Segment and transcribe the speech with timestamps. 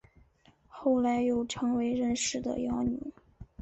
[0.67, 2.99] 后来又成为任氏的养女。